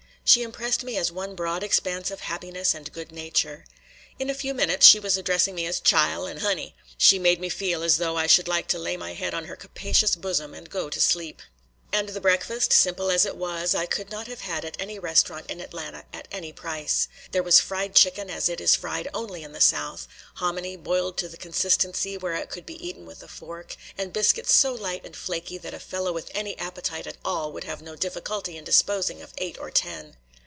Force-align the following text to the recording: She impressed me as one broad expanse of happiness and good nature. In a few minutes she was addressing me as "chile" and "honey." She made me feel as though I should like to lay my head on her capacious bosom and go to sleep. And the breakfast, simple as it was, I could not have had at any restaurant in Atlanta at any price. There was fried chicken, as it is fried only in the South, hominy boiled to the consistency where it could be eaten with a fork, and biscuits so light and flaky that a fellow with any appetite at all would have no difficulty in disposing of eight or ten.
She 0.23 0.43
impressed 0.43 0.85
me 0.85 0.95
as 0.95 1.11
one 1.11 1.35
broad 1.35 1.61
expanse 1.61 2.09
of 2.09 2.21
happiness 2.21 2.73
and 2.73 2.93
good 2.93 3.11
nature. 3.11 3.65
In 4.17 4.29
a 4.29 4.33
few 4.33 4.53
minutes 4.53 4.85
she 4.85 4.97
was 4.97 5.17
addressing 5.17 5.55
me 5.55 5.65
as 5.65 5.81
"chile" 5.81 6.31
and 6.31 6.39
"honey." 6.39 6.73
She 6.97 7.19
made 7.19 7.41
me 7.41 7.49
feel 7.49 7.83
as 7.83 7.97
though 7.97 8.15
I 8.15 8.27
should 8.27 8.47
like 8.47 8.69
to 8.69 8.79
lay 8.79 8.95
my 8.95 9.11
head 9.13 9.33
on 9.33 9.45
her 9.47 9.57
capacious 9.57 10.15
bosom 10.15 10.53
and 10.53 10.69
go 10.69 10.89
to 10.89 11.01
sleep. 11.01 11.41
And 11.93 12.07
the 12.07 12.21
breakfast, 12.21 12.71
simple 12.71 13.11
as 13.11 13.25
it 13.25 13.35
was, 13.35 13.75
I 13.75 13.85
could 13.85 14.09
not 14.09 14.27
have 14.27 14.39
had 14.39 14.63
at 14.63 14.79
any 14.79 14.97
restaurant 14.97 15.47
in 15.49 15.59
Atlanta 15.59 16.05
at 16.13 16.29
any 16.31 16.53
price. 16.53 17.09
There 17.33 17.43
was 17.43 17.59
fried 17.59 17.95
chicken, 17.95 18.29
as 18.29 18.47
it 18.47 18.61
is 18.61 18.73
fried 18.75 19.09
only 19.13 19.43
in 19.43 19.51
the 19.51 19.59
South, 19.59 20.07
hominy 20.35 20.77
boiled 20.77 21.17
to 21.17 21.27
the 21.27 21.35
consistency 21.35 22.15
where 22.17 22.35
it 22.35 22.49
could 22.49 22.65
be 22.65 22.75
eaten 22.81 23.05
with 23.05 23.21
a 23.21 23.27
fork, 23.27 23.75
and 23.97 24.13
biscuits 24.13 24.53
so 24.53 24.73
light 24.73 25.05
and 25.05 25.17
flaky 25.17 25.57
that 25.57 25.73
a 25.73 25.81
fellow 25.81 26.13
with 26.13 26.31
any 26.33 26.57
appetite 26.57 27.07
at 27.07 27.17
all 27.25 27.51
would 27.51 27.65
have 27.65 27.81
no 27.81 27.97
difficulty 27.97 28.55
in 28.55 28.63
disposing 28.63 29.21
of 29.21 29.33
eight 29.37 29.57
or 29.57 29.69
ten. 29.69 30.15